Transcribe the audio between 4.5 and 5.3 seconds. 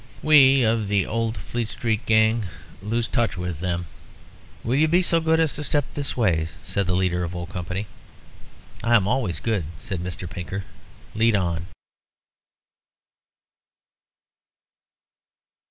"Will you be so